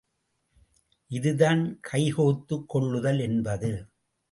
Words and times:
இதுதான் 1.11 1.79
கை 1.81 2.11
கோத்துக் 2.11 2.69
கொள்ளுதல் 2.69 3.19
என்பது. 3.19 3.71